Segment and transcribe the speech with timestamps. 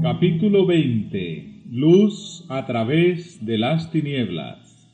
[0.00, 4.88] Capítulo 20 Luz a través de las tinieblas.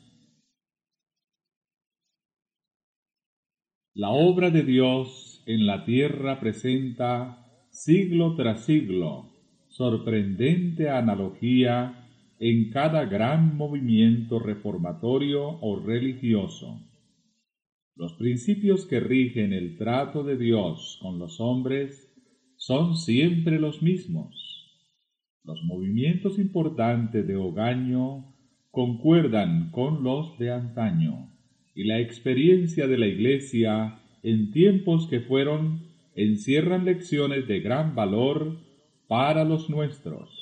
[3.93, 7.40] La obra de Dios en la tierra presenta,
[7.83, 9.29] siglo tras siglo,
[9.67, 12.07] sorprendente analogía
[12.39, 16.79] en cada gran movimiento reformatorio o religioso.
[17.95, 22.11] Los principios que rigen el trato de Dios con los hombres
[22.55, 24.51] son siempre los mismos
[25.43, 28.35] los movimientos importantes de Ogaño
[28.69, 31.31] concuerdan con los de antaño,
[31.73, 38.57] y la experiencia de la Iglesia en tiempos que fueron encierran lecciones de gran valor
[39.07, 40.40] para los nuestros.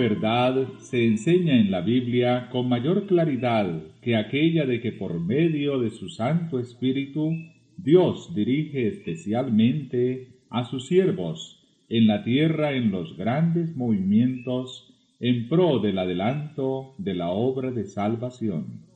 [0.00, 5.78] Verdad se enseña en la Biblia con mayor claridad que aquella de que por medio
[5.78, 7.34] de su Santo Espíritu
[7.76, 15.80] Dios dirige especialmente a sus siervos en la tierra en los grandes movimientos en pro
[15.80, 18.86] del adelanto de la obra de salvación.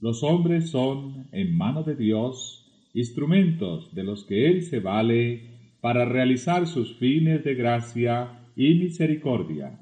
[0.00, 6.04] Los hombres son, en mano de Dios, instrumentos de los que Él se vale para
[6.04, 9.78] realizar sus fines de gracia y misericordia.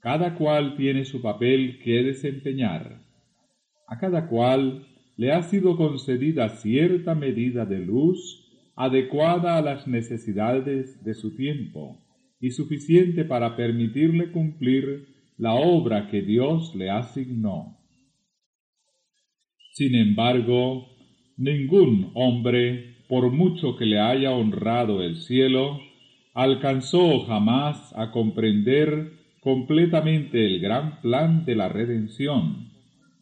[0.00, 3.00] Cada cual tiene su papel que desempeñar.
[3.86, 8.42] A cada cual le ha sido concedida cierta medida de luz
[8.74, 12.04] adecuada a las necesidades de su tiempo
[12.40, 15.06] y suficiente para permitirle cumplir
[15.38, 17.78] la obra que Dios le asignó.
[19.72, 20.88] Sin embargo,
[21.36, 25.80] ningún hombre, por mucho que le haya honrado el cielo,
[26.36, 32.72] alcanzó jamás a comprender completamente el gran plan de la redención,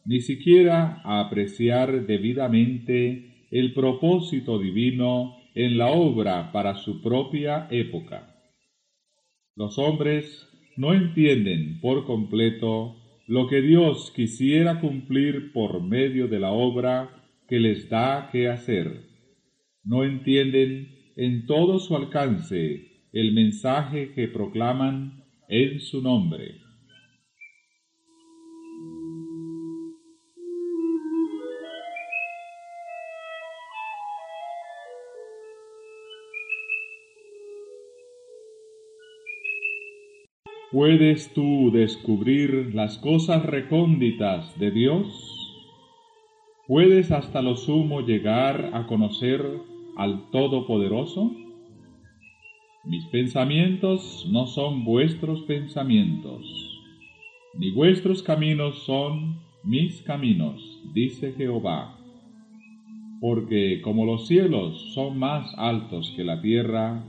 [0.03, 8.35] ni siquiera a apreciar debidamente el propósito divino en la obra para su propia época.
[9.55, 12.97] Los hombres no entienden por completo
[13.27, 19.05] lo que Dios quisiera cumplir por medio de la obra que les da que hacer.
[19.85, 26.59] No entienden en todo su alcance el mensaje que proclaman en su nombre.
[40.73, 45.07] ¿Puedes tú descubrir las cosas recónditas de Dios?
[46.67, 49.41] ¿Puedes hasta lo sumo llegar a conocer
[49.95, 51.44] al Todopoderoso?
[53.15, 56.43] Pensamientos no son vuestros pensamientos,
[57.57, 61.97] ni vuestros caminos son mis caminos, dice Jehová.
[63.21, 67.05] Porque como los cielos son más altos que la tierra,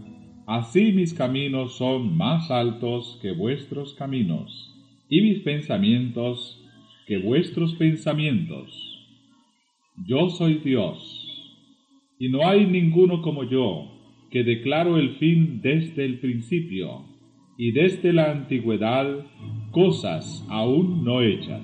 [0.46, 4.76] así mis caminos son más altos que vuestros caminos,
[5.08, 6.64] y mis pensamientos
[7.08, 8.70] que vuestros pensamientos.
[10.06, 11.58] Yo soy Dios,
[12.20, 13.95] y no hay ninguno como yo
[14.30, 17.04] que declaro el fin desde el principio
[17.56, 19.24] y desde la antigüedad
[19.70, 21.62] cosas aún no hechas.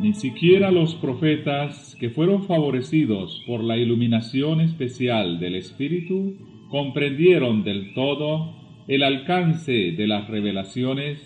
[0.00, 6.34] Ni siquiera los profetas que fueron favorecidos por la iluminación especial del Espíritu
[6.70, 8.54] comprendieron del todo
[8.88, 11.20] el alcance de las revelaciones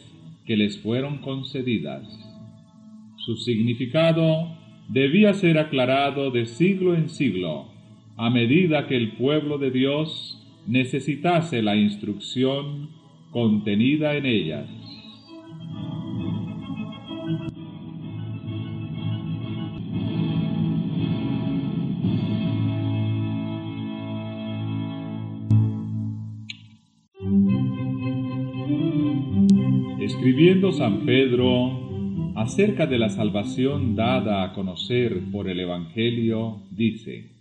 [0.47, 2.03] que les fueron concedidas.
[3.17, 4.57] Su significado
[4.89, 7.67] debía ser aclarado de siglo en siglo,
[8.17, 10.35] a medida que el pueblo de Dios
[10.67, 12.91] necesitase la instrucción
[13.31, 14.78] contenida en ellas.
[30.39, 37.33] Escribiendo San Pedro acerca de la salvación dada a conocer por el Evangelio, dice,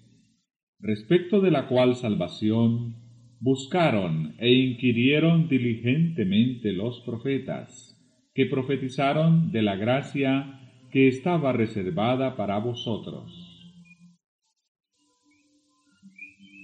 [0.79, 2.95] respecto de la cual salvación
[3.39, 7.95] buscaron e inquirieron diligentemente los profetas,
[8.33, 10.59] que profetizaron de la gracia
[10.91, 13.31] que estaba reservada para vosotros.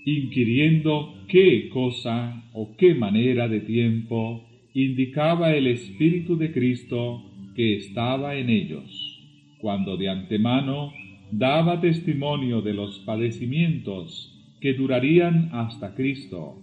[0.04, 7.24] Inquiriendo qué cosa o qué manera de tiempo indicaba el Espíritu de Cristo
[7.56, 9.20] que estaba en ellos,
[9.60, 10.92] cuando de antemano
[11.32, 14.30] daba testimonio de los padecimientos
[14.60, 16.60] que durarían hasta Cristo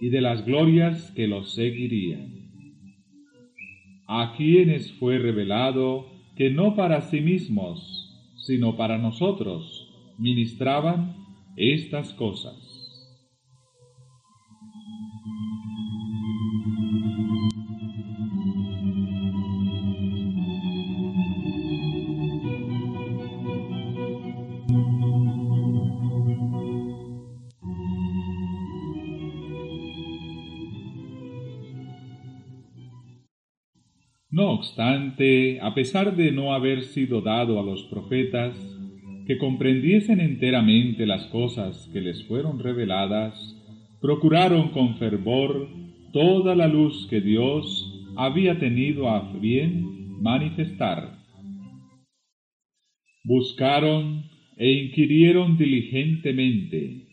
[0.00, 2.32] y de las glorias que los seguirían.
[4.08, 6.06] A quienes fue revelado
[6.36, 11.14] que no para sí mismos, sino para nosotros, ministraban
[11.56, 12.67] estas cosas
[34.38, 38.54] No obstante, a pesar de no haber sido dado a los profetas
[39.26, 43.34] que comprendiesen enteramente las cosas que les fueron reveladas,
[44.00, 45.68] procuraron con fervor
[46.12, 47.66] toda la luz que Dios
[48.16, 51.18] había tenido a bien manifestar.
[53.24, 54.22] Buscaron
[54.56, 57.08] e inquirieron diligentemente,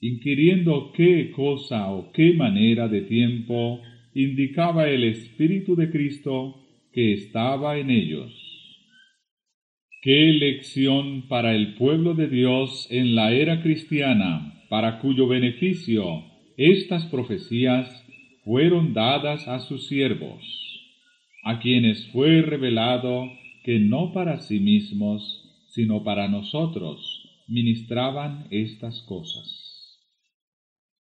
[0.00, 3.80] inquiriendo qué cosa o qué manera de tiempo
[4.14, 6.56] indicaba el Espíritu de Cristo
[6.92, 8.32] que estaba en ellos.
[10.02, 16.24] Qué lección para el pueblo de Dios en la era cristiana, para cuyo beneficio
[16.56, 18.06] estas profecías
[18.44, 20.42] fueron dadas a sus siervos,
[21.44, 23.30] a quienes fue revelado
[23.64, 29.59] que no para sí mismos, sino para nosotros ministraban estas cosas.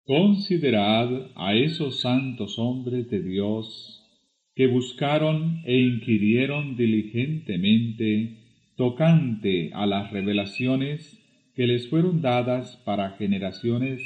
[0.08, 4.06] Considerad a esos santos hombres de Dios
[4.56, 8.38] que buscaron e inquirieron diligentemente
[8.78, 11.22] tocante a las revelaciones
[11.56, 14.02] que les fueron dadas para generaciones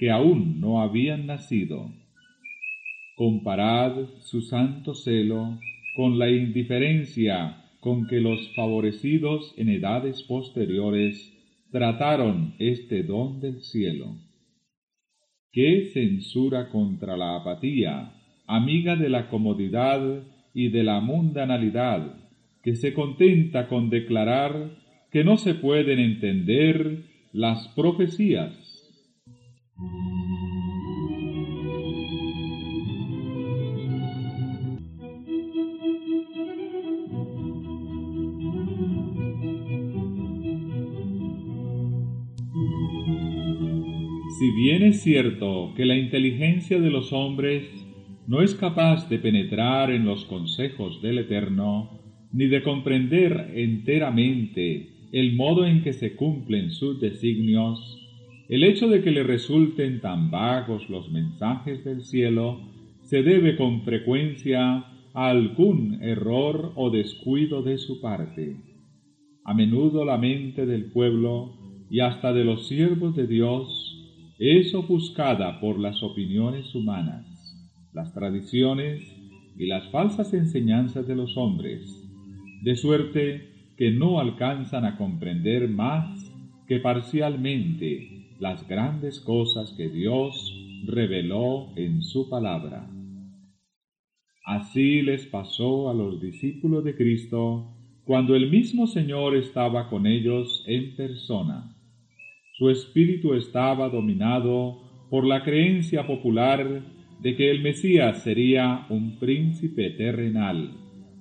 [0.00, 1.88] que aún no habían nacido.
[3.14, 5.60] Comparad su santo celo
[5.94, 11.32] con la indiferencia con que los favorecidos en edades posteriores
[11.70, 14.23] trataron este don del cielo.
[15.54, 18.10] ¿Qué censura contra la apatía
[18.46, 22.16] amiga de la comodidad y de la mundanalidad,
[22.62, 24.70] que se contenta con declarar
[25.10, 28.52] que no se pueden entender las profecías.
[44.44, 47.64] Si bien es cierto que la inteligencia de los hombres
[48.26, 51.98] no es capaz de penetrar en los consejos del Eterno,
[52.30, 58.06] ni de comprender enteramente el modo en que se cumplen sus designios,
[58.50, 62.60] el hecho de que le resulten tan vagos los mensajes del cielo
[63.00, 68.58] se debe con frecuencia a algún error o descuido de su parte.
[69.42, 71.56] A menudo la mente del pueblo
[71.88, 73.93] y hasta de los siervos de Dios
[74.38, 77.34] es ofuscada por las opiniones humanas
[77.94, 79.00] las tradiciones
[79.56, 81.80] y las falsas enseñanzas de los hombres,
[82.62, 86.32] de suerte que no alcanzan a comprender más
[86.66, 90.52] que parcialmente las grandes cosas que Dios
[90.86, 92.90] reveló en su palabra.
[94.44, 97.70] Así les pasó a los discípulos de Cristo
[98.04, 101.73] cuando el mismo Señor estaba con ellos en persona.
[102.56, 104.78] Su espíritu estaba dominado
[105.10, 106.82] por la creencia popular
[107.20, 110.70] de que el Mesías sería un príncipe terrenal,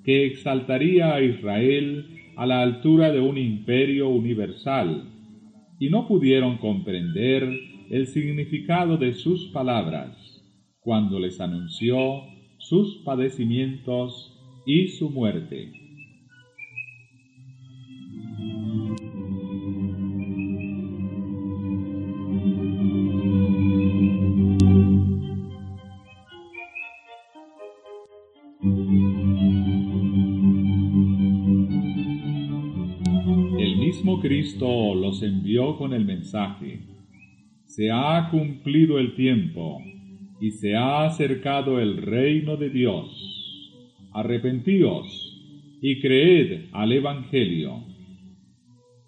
[0.04, 5.10] que exaltaría a Israel a la altura de un imperio universal,
[5.80, 7.50] y no pudieron comprender
[7.90, 10.16] el significado de sus palabras
[10.82, 12.26] cuando les anunció
[12.60, 15.83] sus padecimientos y su muerte.
[34.24, 36.80] Cristo los envió con el mensaje.
[37.66, 39.82] Se ha cumplido el tiempo
[40.40, 43.70] y se ha acercado el reino de Dios.
[44.14, 47.84] Arrepentíos y creed al Evangelio.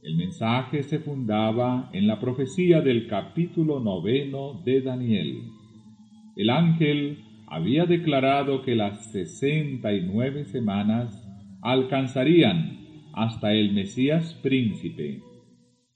[0.03, 5.43] El mensaje se fundaba en la profecía del capítulo noveno de Daniel,
[6.35, 11.25] El ángel había declarado que las sesenta y nueve semanas
[11.61, 12.84] alcanzarían
[13.15, 15.21] hasta el Mesías príncipe,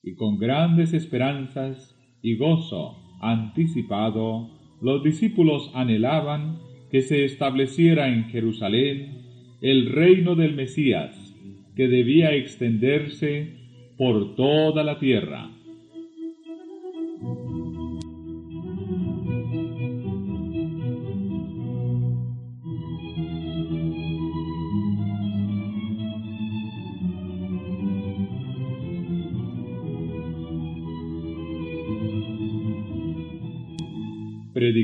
[0.01, 4.49] y con grandes esperanzas y gozo anticipado,
[4.81, 6.59] los discípulos anhelaban
[6.89, 11.35] que se estableciera en Jerusalén el reino del Mesías,
[11.75, 13.53] que debía extenderse
[13.97, 15.51] por toda la tierra.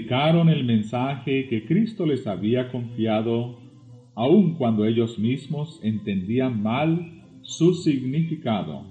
[0.09, 3.59] El mensaje que Cristo les había confiado,
[4.15, 8.85] aun cuando ellos mismos entendían mal su significado.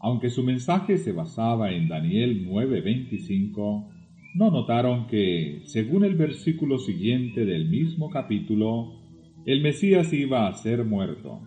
[0.00, 3.90] Aunque su mensaje se basaba en Daniel 9:25,
[4.34, 9.00] no notaron que, según el versículo siguiente del mismo capítulo,
[9.46, 11.42] el Mesías iba a ser muerto.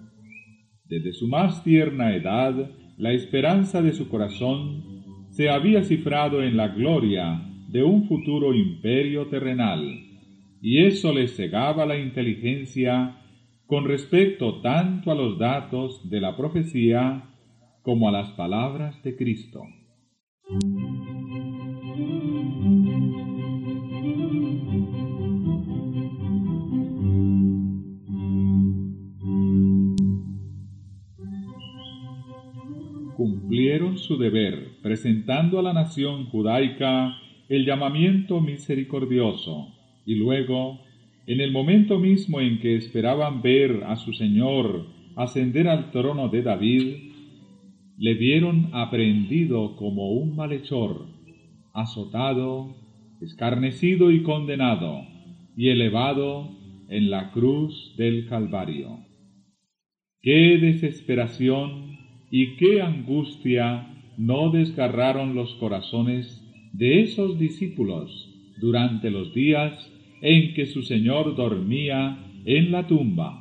[0.86, 6.70] Desde su más tierna edad, la esperanza de su corazón se había cifrado en la
[6.70, 9.82] gloria de un futuro imperio terrenal,
[10.62, 13.18] y eso les cegaba la inteligencia
[13.66, 17.32] con respecto tanto a los datos de la profecía
[17.82, 19.64] como a las palabras de Cristo.
[33.18, 37.16] Cumplieron su deber presentando a la nación judaica
[37.50, 39.74] el llamamiento misericordioso
[40.06, 40.82] y luego,
[41.28, 46.42] en el momento mismo en que esperaban ver a su Señor ascender al trono de
[46.42, 46.96] David,
[47.98, 51.06] le vieron aprehendido como un malhechor,
[51.74, 52.76] azotado,
[53.22, 55.02] escarnecido y condenado,
[55.56, 56.50] y elevado
[56.90, 59.00] en la cruz del Calvario.
[60.22, 61.98] Qué desesperación
[62.32, 66.43] y qué angustia no desgarraron los corazones
[66.74, 69.74] de esos discípulos durante los días
[70.22, 73.40] en que su Señor dormía en la tumba.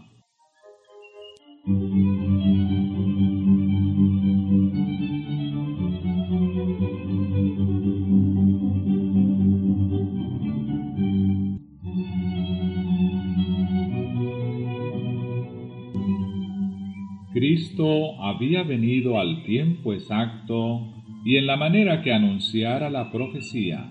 [17.33, 23.91] Cristo había venido al tiempo exacto y en la manera que anunciara la profecía.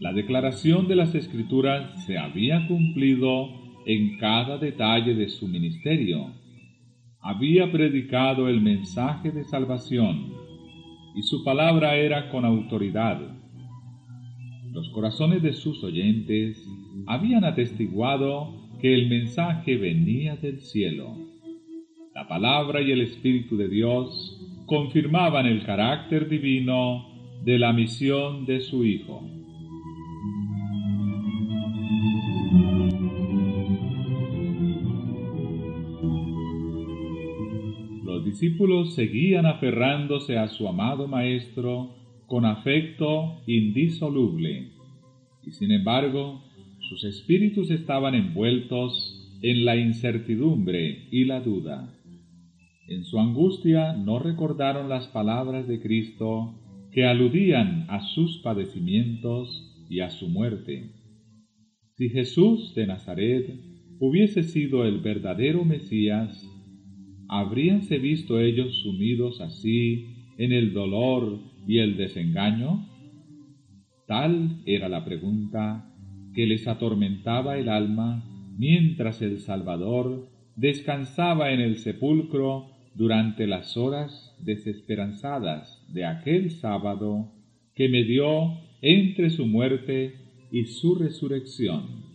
[0.00, 3.48] La declaración de las escrituras se había cumplido
[3.86, 6.32] en cada detalle de su ministerio.
[7.20, 10.32] Había predicado el mensaje de salvación
[11.14, 13.20] y su palabra era con autoridad.
[14.72, 16.64] Los corazones de sus oyentes
[17.06, 21.16] habían atestiguado que el mensaje venía del cielo.
[22.14, 24.39] La palabra y el Espíritu de Dios
[24.70, 27.04] confirmaban el carácter divino
[27.42, 29.20] de la misión de su Hijo.
[38.04, 41.96] Los discípulos seguían aferrándose a su amado Maestro
[42.28, 44.68] con afecto indisoluble,
[45.44, 46.44] y sin embargo
[46.88, 51.99] sus espíritus estaban envueltos en la incertidumbre y la duda.
[52.90, 56.58] En su angustia no recordaron las palabras de Cristo
[56.90, 60.90] que aludían a sus padecimientos y a su muerte.
[61.96, 63.46] Si Jesús de Nazaret
[64.00, 66.44] hubiese sido el verdadero Mesías,
[67.28, 70.06] ¿habríanse visto ellos sumidos así
[70.36, 72.88] en el dolor y el desengaño?
[74.08, 75.94] Tal era la pregunta
[76.34, 78.24] que les atormentaba el alma
[78.58, 87.32] mientras el Salvador descansaba en el sepulcro durante las horas desesperanzadas de aquel sábado
[87.74, 90.14] que me dio entre su muerte
[90.50, 92.10] y su resurrección.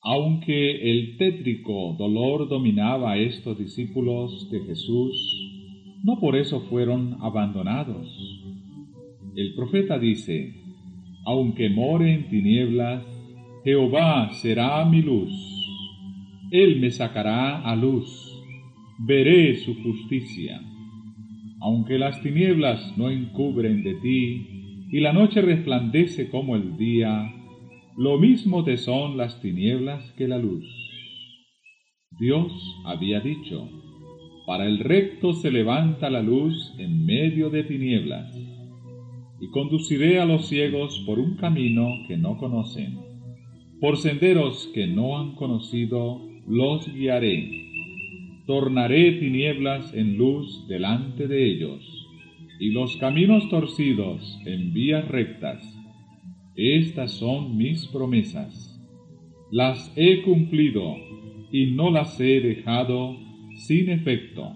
[0.00, 5.47] Aunque el tétrico dolor dominaba a estos discípulos de Jesús,
[6.02, 8.06] no por eso fueron abandonados.
[9.36, 10.54] El profeta dice,
[11.24, 13.04] aunque more en tinieblas,
[13.64, 15.30] Jehová será mi luz.
[16.50, 18.08] Él me sacará a luz,
[18.98, 20.60] veré su justicia.
[21.60, 24.46] Aunque las tinieblas no encubren de ti,
[24.90, 27.30] y la noche resplandece como el día,
[27.96, 30.64] lo mismo te son las tinieblas que la luz.
[32.18, 32.50] Dios
[32.86, 33.68] había dicho,
[34.48, 38.34] para el recto se levanta la luz en medio de tinieblas,
[39.42, 42.98] y conduciré a los ciegos por un camino que no conocen,
[43.78, 47.46] por senderos que no han conocido, los guiaré.
[48.46, 52.08] Tornaré tinieblas en luz delante de ellos,
[52.58, 55.62] y los caminos torcidos en vías rectas.
[56.56, 58.82] Estas son mis promesas.
[59.50, 60.96] Las he cumplido
[61.52, 63.27] y no las he dejado
[63.58, 64.54] sin efecto.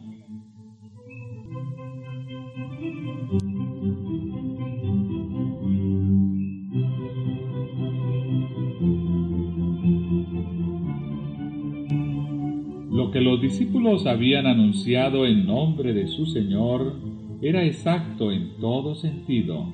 [12.90, 17.00] Lo que los discípulos habían anunciado en nombre de su Señor
[17.42, 19.66] era exacto en todo sentido,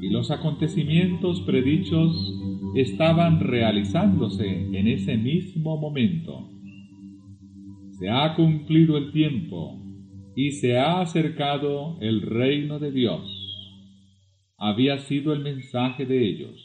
[0.00, 2.34] y los acontecimientos predichos
[2.76, 6.55] estaban realizándose en ese mismo momento
[7.98, 9.82] se ha cumplido el tiempo
[10.34, 13.22] y se ha acercado el reino de Dios.
[14.58, 16.62] Había sido el mensaje de ellos.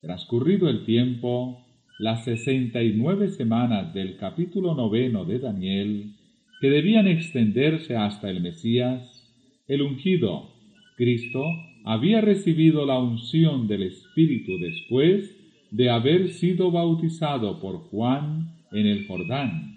[0.00, 1.66] Transcurrido el tiempo,
[1.98, 6.12] las sesenta y nueve semanas del capítulo noveno de Daniel,
[6.60, 9.28] que debían extenderse hasta el Mesías,
[9.66, 10.52] el ungido,
[10.96, 11.44] Cristo,
[11.84, 15.36] había recibido la unción del Espíritu después
[15.72, 19.75] de haber sido bautizado por Juan en el Jordán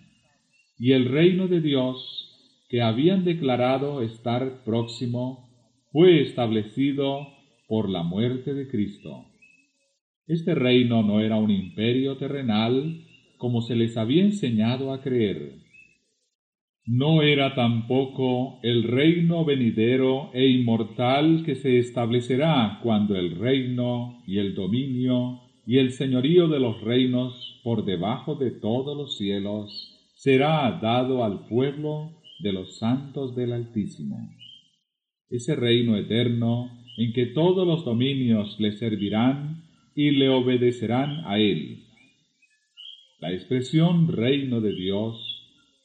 [0.80, 5.50] y el reino de Dios que habían declarado estar próximo
[5.92, 7.28] fue establecido
[7.68, 9.26] por la muerte de Cristo.
[10.26, 13.02] Este reino no era un imperio terrenal
[13.38, 15.56] como se les había enseñado a creer.
[16.86, 24.38] No era tampoco el reino venidero e inmortal que se establecerá cuando el reino y
[24.38, 29.89] el dominio y el señorío de los reinos por debajo de todos los cielos
[30.20, 34.18] será dado al pueblo de los santos del Altísimo.
[35.30, 39.64] Ese reino eterno en que todos los dominios le servirán
[39.96, 41.86] y le obedecerán a él.
[43.22, 45.16] La expresión reino de Dios,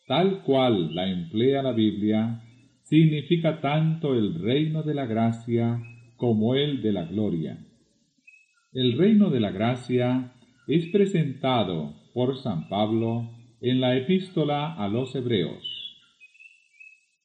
[0.09, 2.42] tal cual la emplea la Biblia,
[2.83, 5.81] significa tanto el reino de la gracia
[6.16, 7.64] como el de la gloria.
[8.73, 10.33] El reino de la gracia
[10.66, 15.64] es presentado por San Pablo en la epístola a los Hebreos.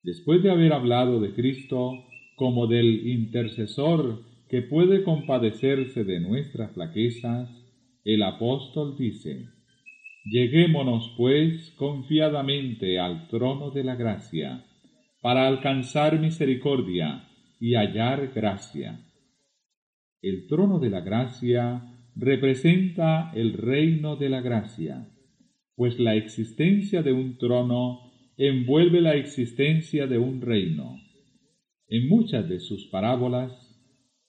[0.03, 2.05] Después de haber hablado de Cristo
[2.37, 7.49] como del intercesor que puede compadecerse de nuestras flaquezas,
[8.05, 9.49] el apóstol dice,
[10.23, 14.63] Lleguémonos pues confiadamente al trono de la gracia,
[15.21, 17.27] para alcanzar misericordia
[17.59, 19.05] y hallar gracia.
[20.21, 21.83] El trono de la gracia
[22.15, 25.09] representa el reino de la gracia
[25.79, 30.99] pues la existencia de un trono envuelve la existencia de un reino.
[31.87, 33.53] En muchas de sus parábolas,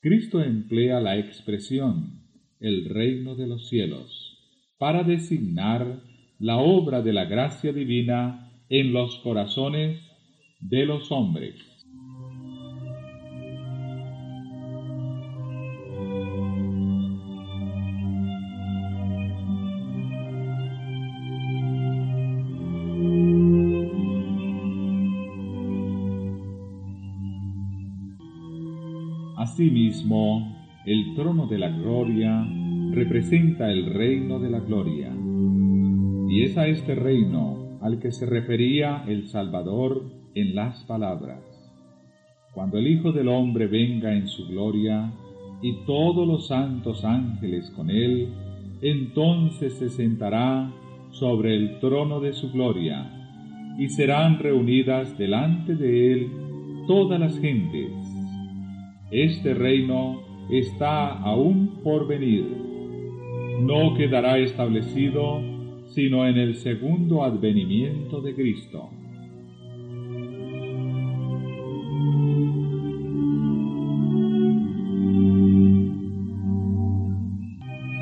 [0.00, 2.22] Cristo emplea la expresión
[2.60, 4.38] el reino de los cielos
[4.78, 6.04] para designar
[6.38, 10.00] la obra de la gracia divina en los corazones
[10.60, 11.56] de los hombres.
[30.86, 32.46] El trono de la gloria
[32.90, 35.12] representa el reino de la gloria,
[36.28, 41.42] y es a este reino al que se refería el Salvador en las palabras.
[42.54, 45.12] Cuando el Hijo del Hombre venga en su gloria,
[45.60, 48.28] y todos los santos ángeles con él,
[48.80, 50.72] entonces se sentará
[51.10, 53.06] sobre el trono de su gloria,
[53.78, 56.30] y serán reunidas delante de él
[56.86, 58.09] todas las gentes
[59.10, 62.44] este reino está aún por venir.
[63.60, 65.40] No quedará establecido
[65.88, 68.90] sino en el segundo advenimiento de Cristo.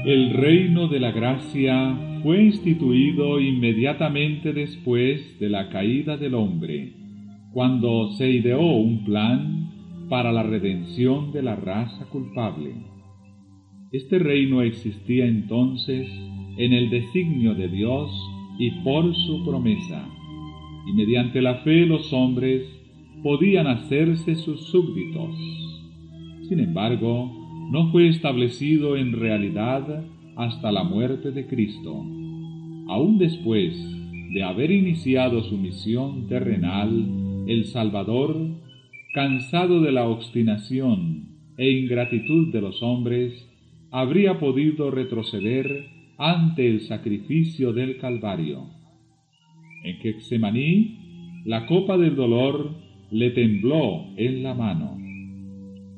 [0.04, 6.92] El reino de la gracia fue instituido inmediatamente después de la caída del hombre,
[7.52, 9.57] cuando se ideó un plan
[10.08, 12.74] para la redención de la raza culpable.
[13.92, 16.08] Este reino existía entonces
[16.56, 18.10] en el designio de Dios
[18.58, 20.06] y por su promesa,
[20.86, 22.62] y mediante la fe los hombres
[23.22, 25.36] podían hacerse sus súbditos.
[26.48, 27.30] Sin embargo,
[27.70, 30.04] no fue establecido en realidad
[30.36, 31.92] hasta la muerte de Cristo.
[32.88, 33.76] Aún después
[34.32, 38.36] de haber iniciado su misión terrenal, el Salvador,
[39.18, 41.24] cansado de la obstinación
[41.56, 43.32] e ingratitud de los hombres,
[43.90, 45.86] habría podido retroceder
[46.18, 48.70] ante el sacrificio del Calvario.
[49.82, 52.76] En Getsemaní, la copa del dolor
[53.10, 54.96] le tembló en la mano.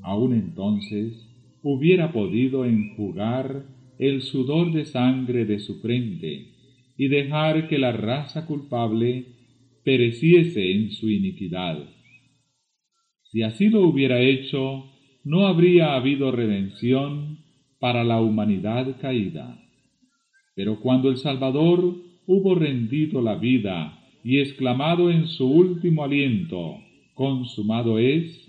[0.01, 1.29] Aún entonces
[1.63, 3.67] hubiera podido enjugar
[3.99, 6.55] el sudor de sangre de su frente
[6.97, 9.27] y dejar que la raza culpable
[9.85, 12.00] pereciese en su iniquidad.
[13.31, 14.87] Si así lo hubiera hecho,
[15.23, 17.39] no habría habido redención
[17.79, 19.57] para la humanidad caída.
[20.57, 21.95] Pero cuando el Salvador
[22.27, 26.79] hubo rendido la vida y exclamado en su último aliento,
[27.15, 28.49] consumado es,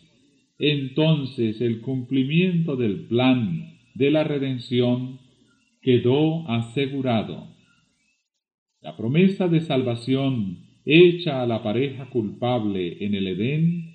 [0.58, 5.20] entonces el cumplimiento del plan de la redención
[5.82, 7.48] quedó asegurado.
[8.82, 13.91] La promesa de salvación hecha a la pareja culpable en el Edén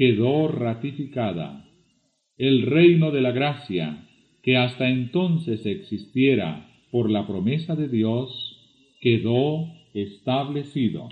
[0.00, 1.68] quedó ratificada.
[2.38, 4.08] El reino de la gracia,
[4.42, 8.32] que hasta entonces existiera por la promesa de Dios,
[9.02, 11.06] quedó establecido.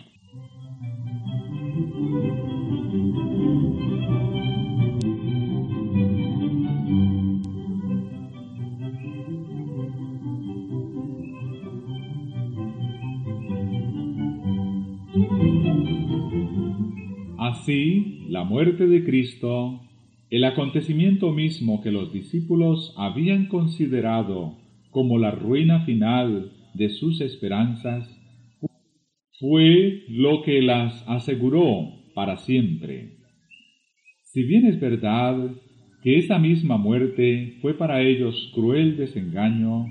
[17.69, 19.83] Así, la muerte de Cristo,
[20.31, 24.57] el acontecimiento mismo que los discípulos habían considerado
[24.91, 28.09] como la ruina final de sus esperanzas,
[29.39, 33.19] fue lo que las aseguró para siempre.
[34.23, 35.37] Si bien es verdad
[36.03, 39.85] que esa misma muerte fue para ellos cruel desengaño,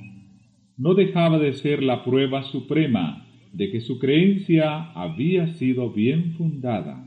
[0.77, 7.03] no dejaba de ser la prueba suprema de que su creencia había sido bien fundada.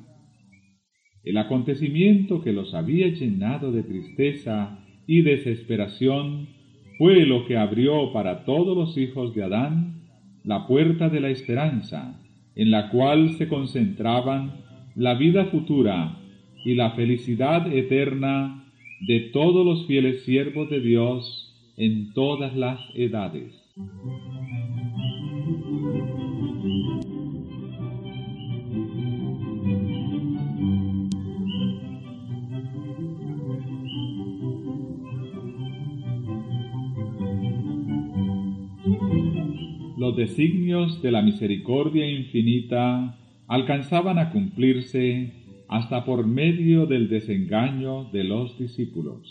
[1.24, 6.48] El acontecimiento que los había llenado de tristeza y desesperación
[6.98, 10.00] fue lo que abrió para todos los hijos de Adán
[10.44, 12.20] la puerta de la esperanza,
[12.54, 14.52] en la cual se concentraban
[14.96, 16.18] la vida futura
[16.64, 18.64] y la felicidad eterna
[19.06, 23.54] de todos los fieles siervos de Dios en todas las edades.
[40.10, 45.32] Los designios de la misericordia infinita alcanzaban a cumplirse
[45.68, 49.22] hasta por medio del desengaño de los discípulos.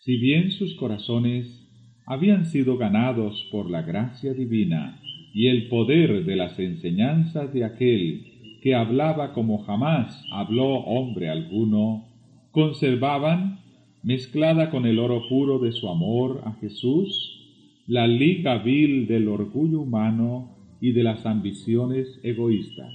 [0.00, 1.70] Si bien sus corazones
[2.04, 5.00] habían sido ganados por la gracia divina
[5.32, 12.08] y el poder de las enseñanzas de aquel que hablaba como jamás habló hombre alguno,
[12.50, 13.60] conservaban,
[14.02, 17.33] mezclada con el oro puro de su amor a Jesús,
[17.86, 22.92] la liga vil del orgullo humano y de las ambiciones egoístas.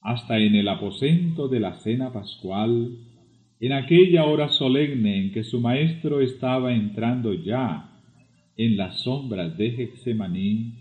[0.00, 2.96] Hasta en el aposento de la cena pascual,
[3.58, 7.90] en aquella hora solemne en que su maestro estaba entrando ya
[8.56, 10.74] en las sombras de Getsemaní,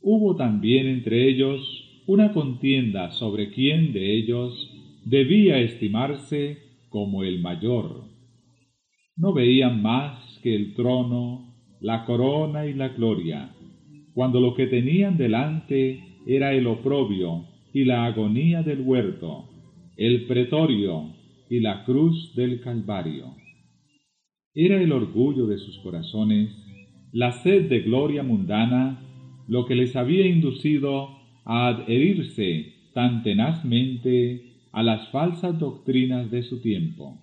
[0.00, 4.70] hubo también entre ellos una contienda sobre quién de ellos
[5.04, 6.58] debía estimarse
[6.88, 8.04] como el mayor.
[9.16, 11.51] No veían más que el trono
[11.82, 13.50] la corona y la gloria,
[14.14, 19.48] cuando lo que tenían delante era el oprobio y la agonía del huerto,
[19.96, 21.12] el pretorio
[21.50, 23.34] y la cruz del Calvario.
[24.54, 26.50] Era el orgullo de sus corazones,
[27.12, 29.00] la sed de gloria mundana,
[29.48, 31.08] lo que les había inducido
[31.44, 37.18] a adherirse tan tenazmente a las falsas doctrinas de su tiempo,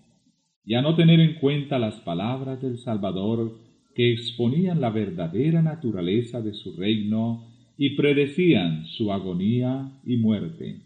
[0.65, 6.41] y a no tener en cuenta las palabras del Salvador que exponían la verdadera naturaleza
[6.41, 10.81] de su reino y predecían su agonía y muerte.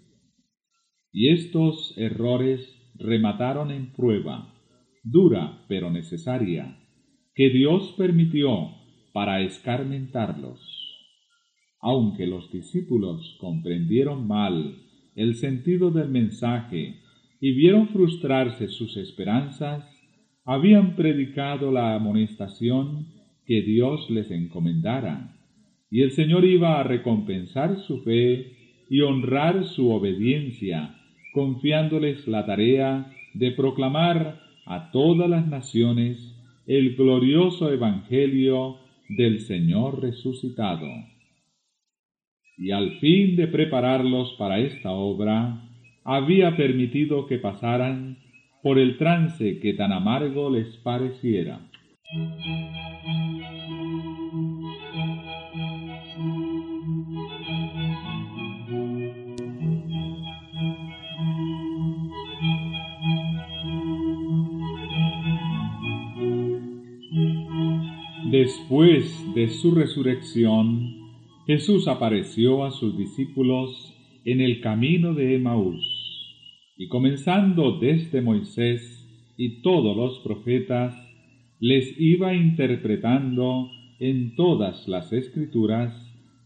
[1.11, 4.53] Y estos errores remataron en prueba,
[5.03, 6.77] dura pero necesaria,
[7.35, 8.69] que Dios permitió
[9.11, 10.59] para escarmentarlos.
[11.81, 14.77] Aunque los discípulos comprendieron mal
[15.15, 17.01] el sentido del mensaje
[17.39, 19.92] y vieron frustrarse sus esperanzas,
[20.45, 23.07] habían predicado la amonestación
[23.45, 25.35] que Dios les encomendara,
[25.89, 30.95] y el Señor iba a recompensar su fe y honrar su obediencia,
[31.33, 38.77] confiándoles la tarea de proclamar a todas las naciones el glorioso Evangelio
[39.09, 40.87] del Señor resucitado.
[42.57, 45.69] Y al fin de prepararlos para esta obra,
[46.03, 48.17] había permitido que pasaran
[48.63, 51.59] por el trance que tan amargo les pareciera.
[68.31, 71.03] Después de su resurrección,
[71.45, 73.93] Jesús apareció a sus discípulos
[74.25, 75.92] en el camino de Emaús,
[76.83, 78.81] y comenzando desde Moisés
[79.37, 80.93] y todos los profetas,
[81.61, 83.69] les iba interpretando
[84.01, 85.93] en todas las escrituras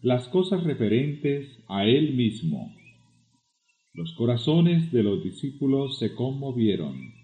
[0.03, 2.71] las cosas referentes a él mismo.
[3.95, 7.15] Los corazones de los discípulos se conmovieron,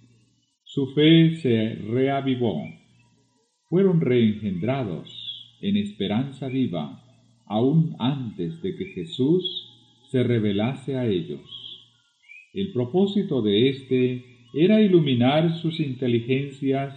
[0.63, 2.63] su fe se reavivó
[3.69, 7.03] fueron reengendrados en esperanza viva
[7.45, 9.69] aún antes de que Jesús
[10.09, 11.62] se revelase a ellos.
[12.53, 16.93] El propósito de éste era iluminar sus inteligencias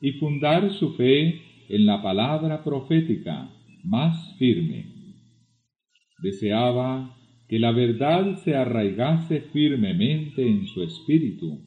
[0.00, 3.48] y fundar su fe en la palabra profética
[3.84, 4.86] más firme.
[6.20, 7.16] Deseaba
[7.48, 11.60] que la verdad se arraigase firmemente en su espíritu,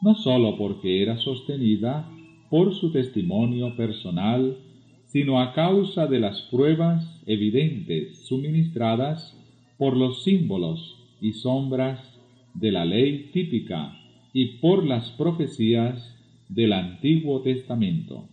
[0.00, 2.10] no sólo porque era sostenida
[2.50, 4.58] por su testimonio personal,
[5.06, 9.38] sino a causa de las pruebas evidentes suministradas
[9.78, 12.11] por los símbolos y sombras
[12.54, 13.96] de la ley típica
[14.32, 18.28] y por las profecías del Antiguo Testamento.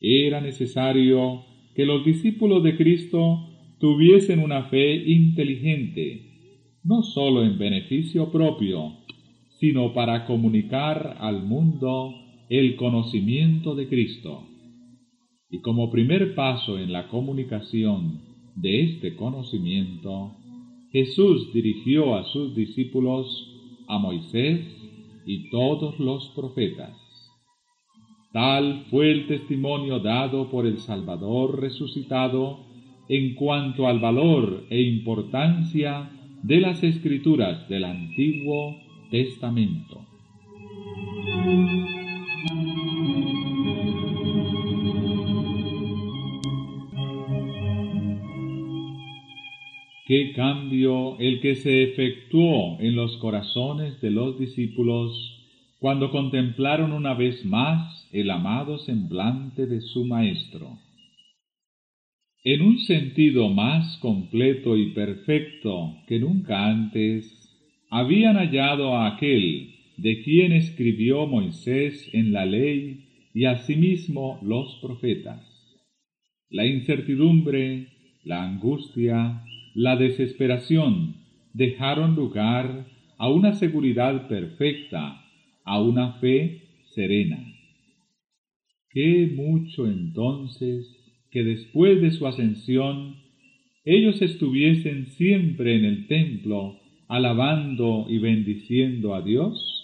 [0.00, 1.44] Era necesario
[1.74, 8.96] que los discípulos de Cristo tuviesen una fe inteligente, no sólo en beneficio propio,
[9.58, 12.14] sino para comunicar al mundo
[12.48, 14.46] el conocimiento de Cristo.
[15.50, 18.20] Y como primer paso en la comunicación
[18.54, 20.37] de este conocimiento,
[20.92, 23.26] Jesús dirigió a sus discípulos
[23.88, 24.66] a Moisés
[25.26, 26.96] y todos los profetas.
[28.32, 32.60] Tal fue el testimonio dado por el Salvador resucitado
[33.08, 36.10] en cuanto al valor e importancia
[36.42, 38.76] de las escrituras del Antiguo
[39.10, 40.04] Testamento.
[50.08, 55.12] Qué cambio el que se efectuó en los corazones de los discípulos
[55.80, 60.78] cuando contemplaron una vez más el amado semblante de su Maestro.
[62.42, 67.30] En un sentido más completo y perfecto que nunca antes,
[67.90, 75.44] habían hallado a aquel de quien escribió Moisés en la ley y asimismo los profetas.
[76.48, 77.88] La incertidumbre,
[78.24, 79.42] la angustia,
[79.74, 81.16] la desesperación
[81.52, 82.86] dejaron lugar
[83.18, 85.24] a una seguridad perfecta,
[85.64, 86.62] a una fe
[86.94, 87.38] serena.
[88.90, 90.94] Qué mucho entonces
[91.30, 93.16] que después de su ascensión
[93.84, 96.78] ellos estuviesen siempre en el templo
[97.08, 99.74] alabando y bendiciendo a Dios?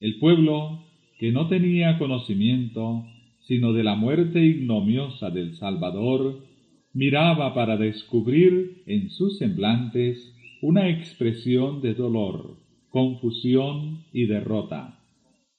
[0.00, 0.84] El pueblo,
[1.18, 3.06] que no tenía conocimiento
[3.40, 6.44] sino de la muerte ignomiosa del Salvador,
[6.94, 14.98] miraba para descubrir en sus semblantes una expresión de dolor, confusión y derrota,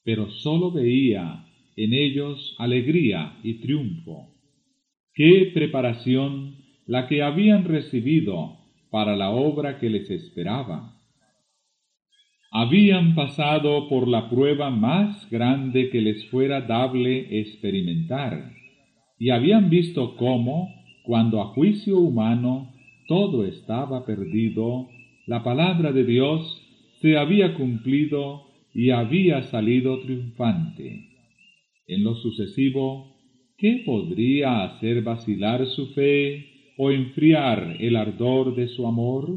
[0.03, 4.29] pero sólo veía en ellos alegría y triunfo.
[5.13, 8.57] Qué preparación la que habían recibido
[8.91, 10.93] para la obra que les esperaba.
[12.51, 18.51] Habían pasado por la prueba más grande que les fuera dable experimentar,
[19.17, 22.73] y habían visto cómo, cuando a juicio humano
[23.07, 24.87] todo estaba perdido,
[25.27, 26.61] la palabra de Dios
[27.01, 31.09] se había cumplido y había salido triunfante.
[31.87, 33.17] En lo sucesivo,
[33.57, 39.29] ¿qué podría hacer vacilar su fe o enfriar el ardor de su amor?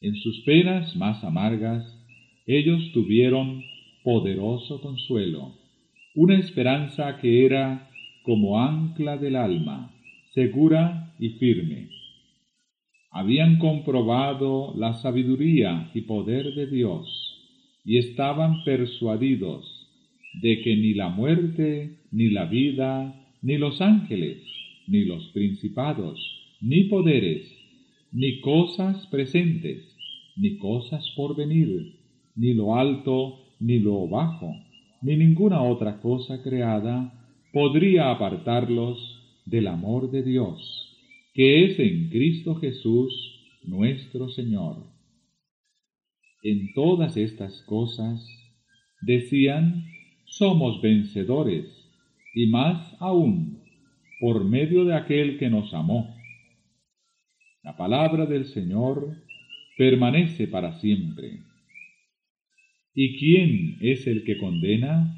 [0.00, 1.84] En sus penas más amargas,
[2.46, 3.62] ellos tuvieron
[4.04, 5.54] poderoso consuelo,
[6.14, 7.90] una esperanza que era
[8.22, 9.93] como ancla del alma
[10.34, 11.88] segura y firme.
[13.12, 17.06] Habían comprobado la sabiduría y poder de Dios
[17.84, 19.64] y estaban persuadidos
[20.42, 24.42] de que ni la muerte, ni la vida, ni los ángeles,
[24.88, 26.18] ni los principados,
[26.60, 27.46] ni poderes,
[28.10, 29.84] ni cosas presentes,
[30.36, 31.94] ni cosas por venir,
[32.34, 34.52] ni lo alto, ni lo bajo,
[35.02, 37.12] ni ninguna otra cosa creada
[37.52, 39.13] podría apartarlos
[39.44, 40.96] del amor de Dios,
[41.34, 43.12] que es en Cristo Jesús
[43.64, 44.84] nuestro Señor.
[46.42, 48.26] En todas estas cosas,
[49.00, 49.84] decían,
[50.26, 51.66] somos vencedores,
[52.34, 53.62] y más aún,
[54.20, 56.16] por medio de aquel que nos amó.
[57.62, 59.16] La palabra del Señor
[59.76, 61.40] permanece para siempre.
[62.94, 65.16] ¿Y quién es el que condena?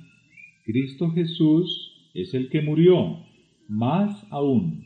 [0.64, 3.18] Cristo Jesús es el que murió,
[3.68, 4.84] más aún,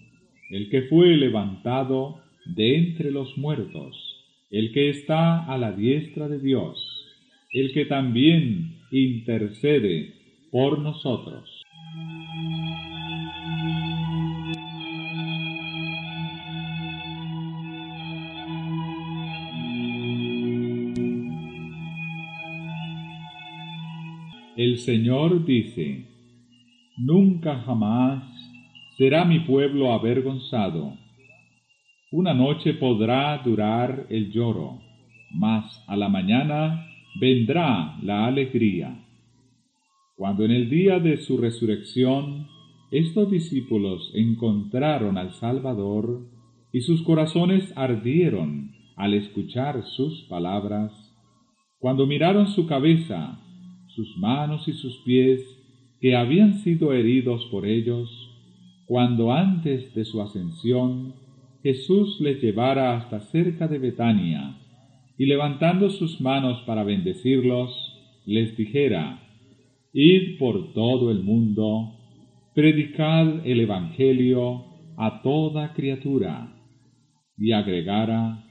[0.50, 3.96] el que fue levantado de entre los muertos,
[4.50, 6.78] el que está a la diestra de Dios,
[7.52, 10.14] el que también intercede
[10.50, 11.62] por nosotros.
[24.56, 26.04] El Señor dice,
[26.98, 28.29] Nunca jamás
[29.00, 30.92] será mi pueblo avergonzado.
[32.12, 34.78] Una noche podrá durar el lloro,
[35.30, 36.86] mas a la mañana
[37.18, 39.02] vendrá la alegría.
[40.16, 42.46] Cuando en el día de su resurrección
[42.90, 46.26] estos discípulos encontraron al Salvador
[46.70, 50.92] y sus corazones ardieron al escuchar sus palabras,
[51.78, 53.40] cuando miraron su cabeza
[53.86, 55.40] sus manos y sus pies,
[56.02, 58.19] que habían sido heridos por ellos,
[58.90, 61.14] cuando antes de su ascensión
[61.62, 64.58] Jesús les llevara hasta cerca de Betania,
[65.16, 67.70] y levantando sus manos para bendecirlos,
[68.26, 69.22] les dijera,
[69.92, 72.00] Id por todo el mundo,
[72.52, 74.64] predicad el Evangelio
[74.96, 76.52] a toda criatura,
[77.38, 78.44] y agregara,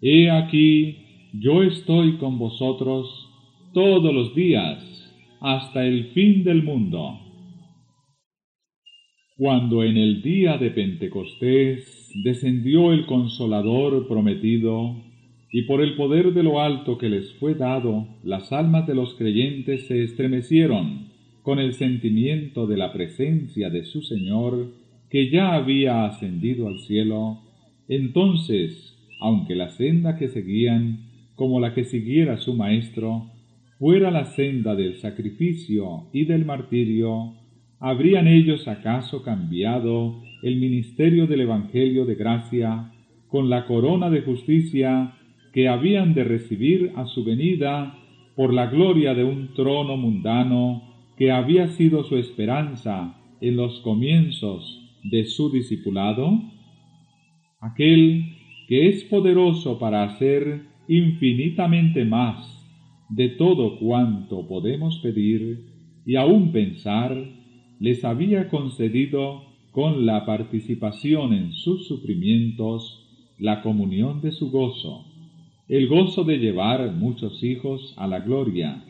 [0.00, 3.08] He aquí, yo estoy con vosotros
[3.74, 4.78] todos los días
[5.40, 7.31] hasta el fin del mundo.
[9.38, 14.94] Cuando en el día de Pentecostés descendió el consolador prometido,
[15.50, 19.14] y por el poder de lo alto que les fue dado, las almas de los
[19.14, 21.08] creyentes se estremecieron
[21.42, 24.74] con el sentimiento de la presencia de su Señor,
[25.08, 27.40] que ya había ascendido al cielo,
[27.88, 33.30] entonces, aunque la senda que seguían, como la que siguiera su Maestro,
[33.78, 37.34] fuera la senda del sacrificio y del martirio,
[37.82, 42.92] ¿habrían ellos acaso cambiado el ministerio del Evangelio de gracia
[43.28, 45.14] con la corona de justicia
[45.52, 47.98] que habían de recibir a su venida
[48.36, 54.80] por la gloria de un trono mundano que había sido su esperanza en los comienzos
[55.02, 56.40] de su discipulado?
[57.60, 58.26] Aquel
[58.68, 62.64] que es poderoso para hacer infinitamente más
[63.08, 65.66] de todo cuanto podemos pedir
[66.06, 67.41] y aún pensar,
[67.82, 69.42] les había concedido
[69.72, 73.08] con la participación en sus sufrimientos
[73.40, 75.04] la comunión de su gozo,
[75.66, 78.84] el gozo de llevar muchos hijos a la gloria,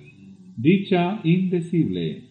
[0.58, 2.24] dicha indecible,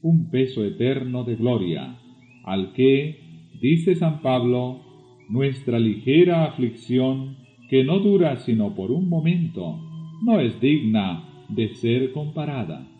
[0.00, 1.98] un peso eterno de gloria,
[2.44, 4.80] al que, dice San Pablo,
[5.28, 7.36] nuestra ligera aflicción,
[7.68, 9.78] que no dura sino por un momento,
[10.22, 12.95] no es digna de ser comparada.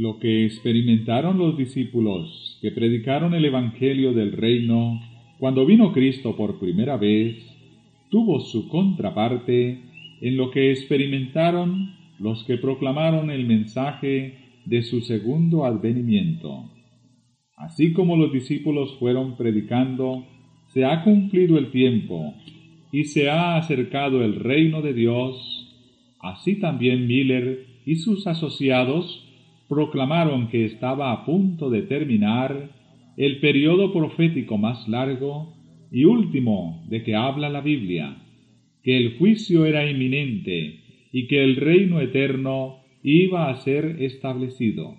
[0.00, 4.98] Lo que experimentaron los discípulos que predicaron el Evangelio del Reino
[5.38, 7.36] cuando vino Cristo por primera vez,
[8.08, 9.78] tuvo su contraparte
[10.22, 16.70] en lo que experimentaron los que proclamaron el mensaje de su segundo advenimiento.
[17.58, 20.24] Así como los discípulos fueron predicando,
[20.68, 22.32] se ha cumplido el tiempo
[22.90, 29.26] y se ha acercado el reino de Dios, así también Miller y sus asociados
[29.70, 32.72] proclamaron que estaba a punto de terminar
[33.16, 35.54] el periodo profético más largo
[35.92, 38.16] y último de que habla la Biblia,
[38.82, 40.80] que el juicio era inminente
[41.12, 44.98] y que el reino eterno iba a ser establecido.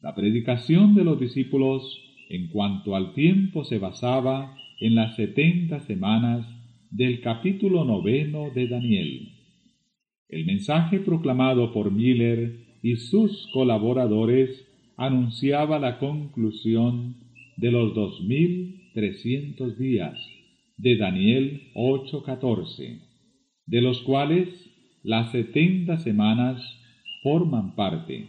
[0.00, 2.00] La predicación de los discípulos
[2.30, 6.46] en cuanto al tiempo se basaba en las setenta semanas
[6.92, 9.30] del capítulo noveno de Daniel.
[10.28, 14.50] El mensaje proclamado por Miller y sus colaboradores
[14.98, 17.16] anunciaba la conclusión
[17.56, 20.14] de los dos mil trescientos días
[20.76, 23.00] de Daniel 8:14,
[23.64, 24.48] de los cuales
[25.02, 26.60] las setenta semanas
[27.22, 28.28] forman parte.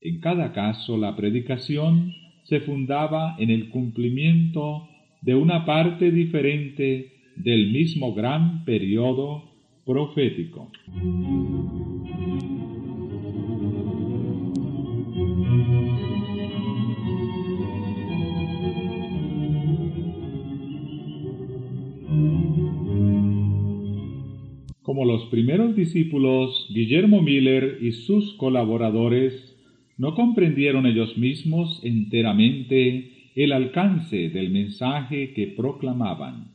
[0.00, 2.12] En cada caso, la predicación
[2.46, 4.88] se fundaba en el cumplimiento
[5.22, 9.44] de una parte diferente del mismo gran periodo
[9.86, 10.72] profético.
[24.90, 29.56] Como los primeros discípulos, Guillermo Miller y sus colaboradores
[29.96, 36.54] no comprendieron ellos mismos enteramente el alcance del mensaje que proclamaban.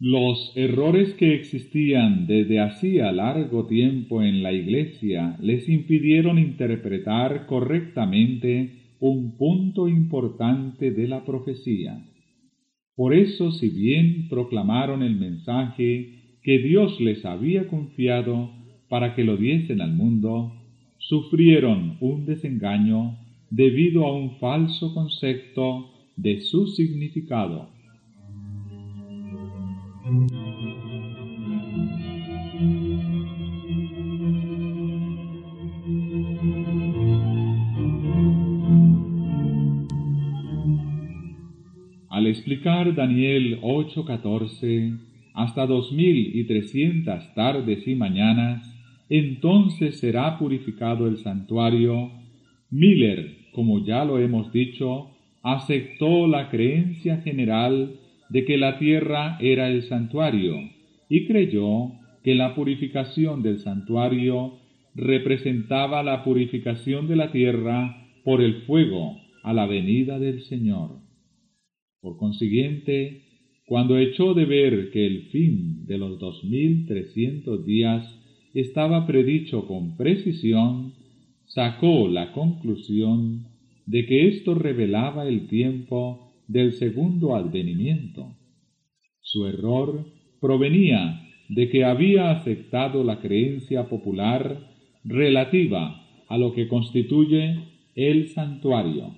[0.00, 8.96] Los errores que existían desde hacía largo tiempo en la Iglesia les impidieron interpretar correctamente
[8.98, 12.04] un punto importante de la profecía.
[12.96, 16.15] Por eso, si bien proclamaron el mensaje
[16.46, 18.52] que Dios les había confiado
[18.88, 20.52] para que lo diesen al mundo,
[20.96, 23.18] sufrieron un desengaño
[23.50, 27.68] debido a un falso concepto de su significado.
[42.08, 48.74] Al explicar Daniel 8:14 hasta dos mil y trescientas tardes y mañanas,
[49.08, 52.10] entonces será purificado el santuario.
[52.70, 55.10] Miller, como ya lo hemos dicho,
[55.42, 60.56] aceptó la creencia general de que la tierra era el santuario
[61.08, 61.92] y creyó
[62.24, 64.58] que la purificación del santuario
[64.94, 70.98] representaba la purificación de la tierra por el fuego a la venida del Señor.
[72.00, 73.25] Por consiguiente,
[73.66, 78.06] cuando echó de ver que el fin de los dos mil trescientos días
[78.54, 80.94] estaba predicho con precisión,
[81.46, 83.48] sacó la conclusión
[83.84, 88.36] de que esto revelaba el tiempo del segundo advenimiento.
[89.20, 90.06] Su error
[90.40, 94.60] provenía de que había aceptado la creencia popular
[95.04, 97.56] relativa a lo que constituye
[97.96, 99.14] el santuario.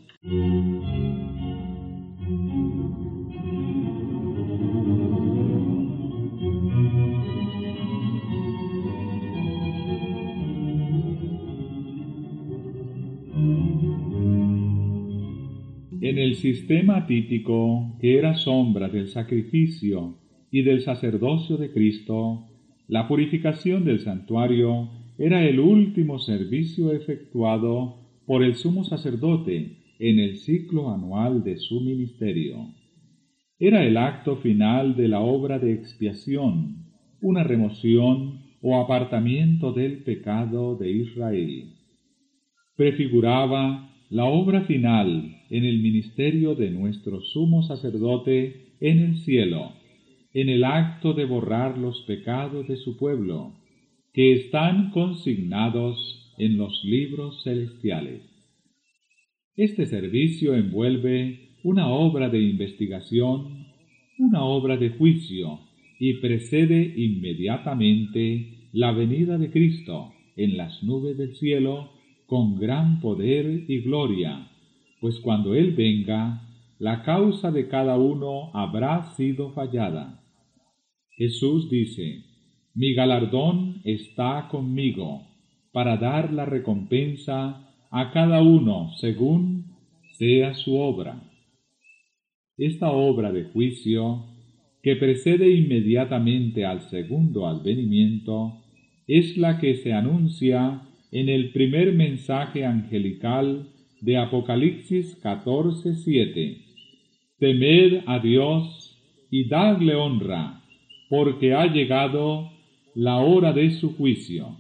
[16.38, 20.16] Sistema típico, que era sombra del sacrificio
[20.50, 22.46] y del sacerdocio de Cristo,
[22.88, 30.38] la purificación del santuario era el último servicio efectuado por el sumo sacerdote en el
[30.38, 32.68] ciclo anual de su ministerio.
[33.58, 36.86] Era el acto final de la obra de expiación,
[37.20, 41.74] una remoción o apartamiento del pecado de Israel.
[42.76, 49.72] Prefiguraba la obra final en el ministerio de nuestro sumo sacerdote en el cielo,
[50.32, 53.54] en el acto de borrar los pecados de su pueblo,
[54.12, 58.22] que están consignados en los libros celestiales.
[59.56, 63.66] Este servicio envuelve una obra de investigación,
[64.18, 65.60] una obra de juicio,
[65.98, 71.90] y precede inmediatamente la venida de Cristo en las nubes del cielo
[72.26, 74.47] con gran poder y gloria,
[75.00, 76.42] pues cuando Él venga,
[76.78, 80.22] la causa de cada uno habrá sido fallada.
[81.16, 82.24] Jesús dice,
[82.74, 85.26] Mi galardón está conmigo,
[85.72, 89.76] para dar la recompensa a cada uno según
[90.16, 91.22] sea su obra.
[92.56, 94.24] Esta obra de juicio,
[94.82, 98.62] que precede inmediatamente al segundo advenimiento,
[99.06, 103.68] es la que se anuncia en el primer mensaje angelical
[104.00, 106.58] de Apocalipsis 14:7.
[107.38, 108.96] Temed a Dios
[109.30, 110.62] y dadle honra,
[111.08, 112.50] porque ha llegado
[112.94, 114.56] la hora de su juicio.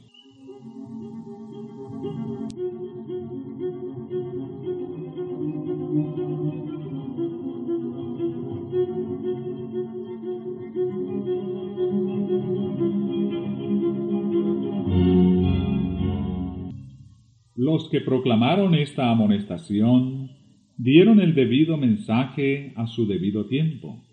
[17.90, 20.30] Que proclamaron esta amonestación
[20.76, 24.04] dieron el debido mensaje a su debido tiempo.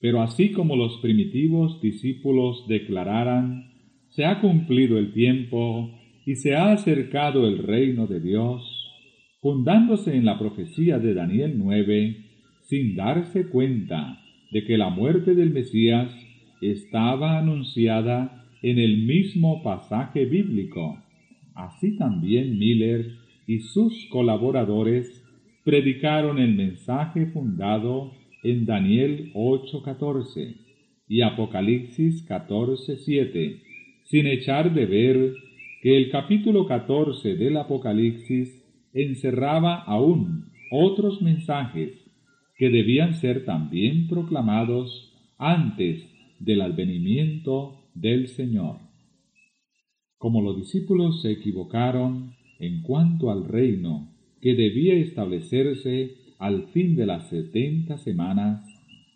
[0.00, 3.72] Pero así como los primitivos discípulos declararan,
[4.10, 5.90] se ha cumplido el tiempo
[6.26, 8.62] y se ha acercado el reino de Dios,
[9.40, 12.16] fundándose en la profecía de Daniel 9,
[12.62, 16.10] sin darse cuenta de que la muerte del Mesías
[16.60, 21.05] estaba anunciada en el mismo pasaje bíblico
[21.56, 25.24] Así también Miller y sus colaboradores
[25.64, 30.54] predicaron el mensaje fundado en Daniel 8:14
[31.08, 33.62] y Apocalipsis 14:7,
[34.04, 35.34] sin echar de ver
[35.82, 42.04] que el capítulo 14 del Apocalipsis encerraba aún otros mensajes
[42.56, 46.06] que debían ser también proclamados antes
[46.38, 48.85] del advenimiento del Señor.
[50.26, 54.08] Como los discípulos se equivocaron en cuanto al reino
[54.40, 58.66] que debía establecerse al fin de las setenta semanas,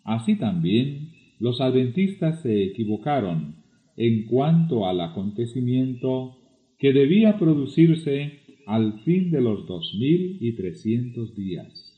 [0.05, 3.57] así también los adventistas se equivocaron
[3.97, 6.37] en cuanto al acontecimiento
[6.79, 11.93] que debía producirse al fin de los dos mil y trescientos días.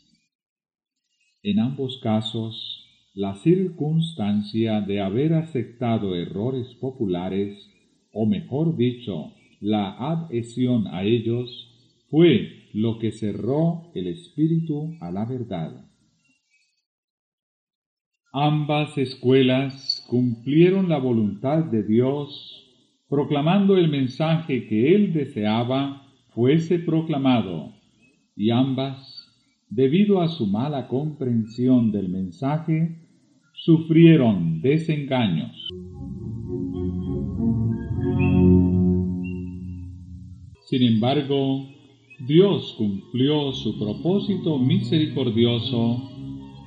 [1.44, 2.84] En ambos casos,
[3.14, 7.70] la circunstancia de haber aceptado errores populares,
[8.14, 11.70] o mejor dicho, la adhesión a ellos,
[12.10, 15.86] fue lo que cerró el espíritu a la verdad.
[18.32, 22.68] Ambas escuelas cumplieron la voluntad de Dios,
[23.10, 27.74] proclamando el mensaje que Él deseaba fuese proclamado,
[28.36, 29.24] y ambas
[29.70, 32.96] debido a su mala comprensión del mensaje,
[33.54, 35.68] sufrieron desengaños.
[40.74, 41.68] Sin embargo,
[42.26, 46.02] Dios cumplió su propósito misericordioso,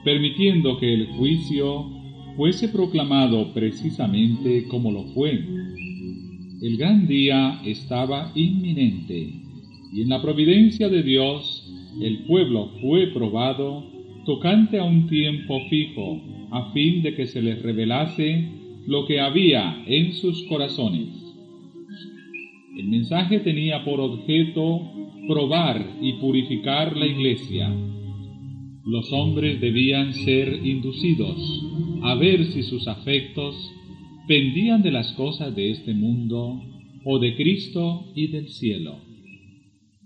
[0.05, 1.91] permitiendo que el juicio
[2.37, 5.45] fuese proclamado precisamente como lo fue.
[6.63, 9.41] El gran día estaba inminente,
[9.93, 11.69] y en la providencia de Dios
[12.01, 13.91] el pueblo fue probado
[14.25, 18.53] tocante a un tiempo fijo, a fin de que se les revelase
[18.87, 21.26] lo que había en sus corazones.
[22.77, 24.93] El mensaje tenía por objeto
[25.27, 27.75] probar y purificar la iglesia.
[28.85, 31.39] Los hombres debían ser inducidos
[32.03, 33.57] a ver si sus afectos
[34.29, 36.61] pendían de las cosas de este mundo
[37.03, 38.99] o de Cristo y del cielo.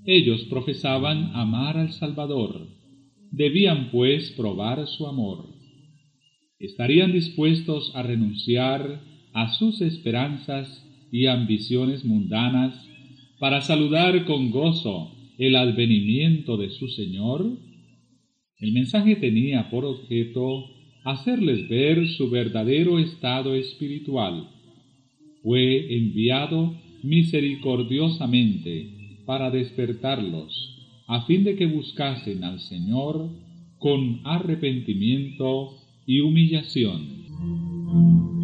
[0.06, 2.68] Ellos profesaban amar al Salvador,
[3.32, 5.44] debían pues probar su amor.
[6.60, 9.02] Estarían dispuestos a renunciar
[9.32, 12.74] a sus esperanzas y ambiciones mundanas
[13.38, 17.58] para saludar con gozo el advenimiento de su Señor?
[18.58, 20.66] El mensaje tenía por objeto
[21.04, 24.48] hacerles ver su verdadero estado espiritual.
[25.42, 33.30] Fue enviado misericordiosamente para despertarlos, a fin de que buscasen al Señor
[33.78, 38.39] con arrepentimiento y humillación.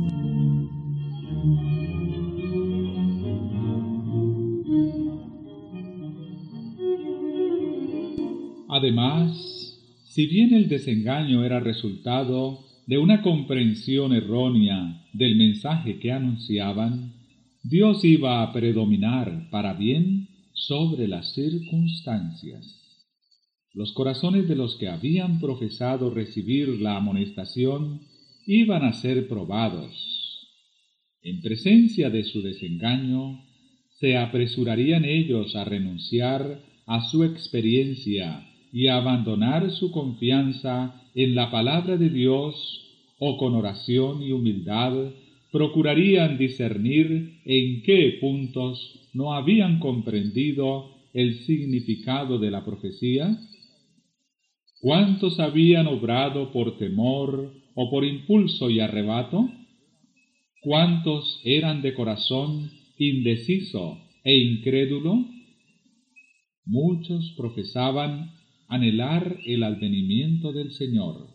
[8.87, 17.13] Además, si bien el desengaño era resultado de una comprensión errónea del mensaje que anunciaban,
[17.65, 22.81] Dios iba a predominar para bien sobre las circunstancias.
[23.75, 28.03] Los corazones de los que habían profesado recibir la amonestación
[28.47, 30.49] iban a ser probados.
[31.23, 33.45] En presencia de su desengaño,
[33.99, 38.47] se apresurarían ellos a renunciar a su experiencia
[38.77, 42.55] y abandonar su confianza en la palabra de Dios
[43.19, 45.13] o con oración y humildad
[45.51, 53.39] procurarían discernir en qué puntos no habían comprendido el significado de la profecía?
[54.83, 59.49] ¿Cuántos habían obrado por temor o por impulso y arrebato?
[60.61, 65.25] ¿Cuántos eran de corazón indeciso e incrédulo?
[66.67, 68.37] Muchos profesaban
[68.69, 71.29] anhelar el advenimiento del Señor.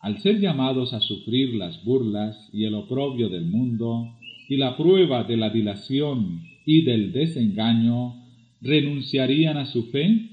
[0.00, 4.16] Al ser llamados a sufrir las burlas y el oprobio del mundo
[4.48, 8.14] y la prueba de la dilación y del desengaño,
[8.60, 10.30] renunciarían a su fe?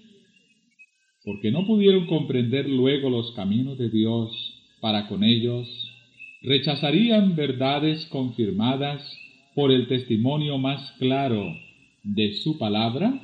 [1.23, 4.31] Porque no pudieron comprender luego los caminos de Dios
[4.81, 5.67] para con ellos,
[6.41, 9.01] rechazarían verdades confirmadas
[9.55, 11.45] por el testimonio más claro
[12.03, 13.21] de su palabra?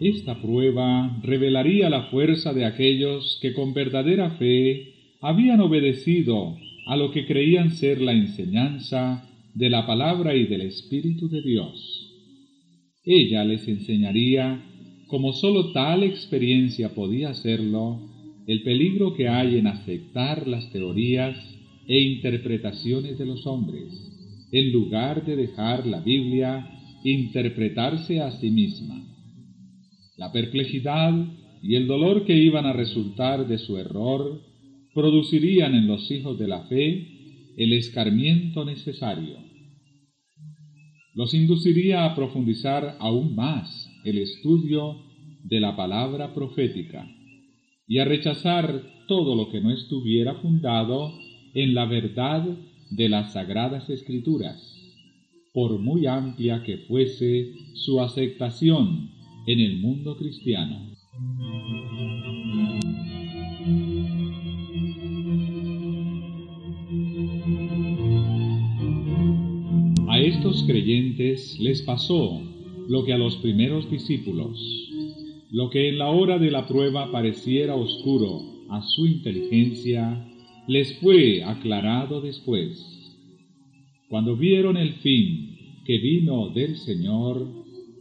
[0.00, 7.10] Esta prueba revelaría la fuerza de aquellos que con verdadera fe habían obedecido a lo
[7.10, 12.08] que creían ser la enseñanza de la palabra y del Espíritu de Dios.
[13.04, 14.64] Ella les enseñaría,
[15.06, 18.00] como sólo tal experiencia podía hacerlo,
[18.46, 21.36] el peligro que hay en aceptar las teorías
[21.86, 23.92] e interpretaciones de los hombres,
[24.50, 26.70] en lugar de dejar la Biblia
[27.04, 29.10] interpretarse a sí misma.
[30.20, 31.14] La perplejidad
[31.62, 34.42] y el dolor que iban a resultar de su error
[34.92, 39.38] producirían en los hijos de la fe el escarmiento necesario.
[41.14, 44.98] Los induciría a profundizar aún más el estudio
[45.42, 47.08] de la palabra profética
[47.88, 51.14] y a rechazar todo lo que no estuviera fundado
[51.54, 52.46] en la verdad
[52.90, 54.60] de las sagradas escrituras,
[55.54, 60.90] por muy amplia que fuese su aceptación en el mundo cristiano.
[70.08, 72.42] A estos creyentes les pasó
[72.88, 74.80] lo que a los primeros discípulos
[75.50, 80.24] lo que en la hora de la prueba pareciera oscuro a su inteligencia,
[80.68, 82.86] les fue aclarado después.
[84.08, 87.59] Cuando vieron el fin que vino del Señor,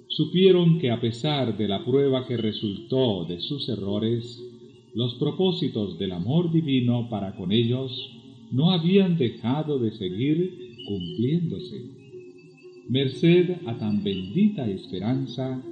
[0.09, 4.43] supieron que a pesar de la prueba que resultó de sus errores,
[4.93, 8.11] los propósitos del amor divino para con ellos
[8.51, 11.81] no habían dejado de seguir cumpliéndose.
[12.89, 15.63] Merced a tan bendita esperanza,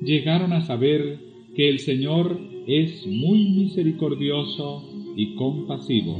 [0.00, 1.18] llegaron a saber
[1.54, 4.82] que el Señor es muy misericordioso
[5.16, 6.16] y compasivo,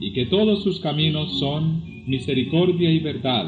[0.00, 3.46] y que todos sus caminos son misericordia y verdad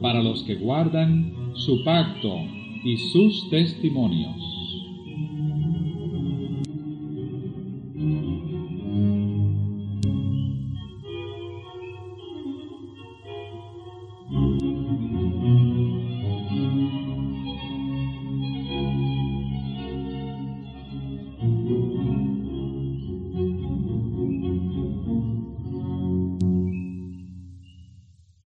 [0.00, 4.57] para los que guardan su pacto y sus testimonios.